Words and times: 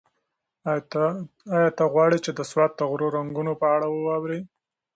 ایا 0.69 1.63
ته 1.77 1.83
غواړې 1.93 2.17
چې 2.25 2.31
د 2.37 2.39
سوات 2.51 2.71
د 2.75 2.81
غرو 2.89 3.07
د 3.11 3.13
رنګونو 3.15 3.53
په 3.61 3.67
اړه 3.75 3.87
واورې؟ 3.89 4.39